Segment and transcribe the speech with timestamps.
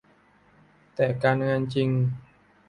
[0.95, 1.89] แต่การงานจริง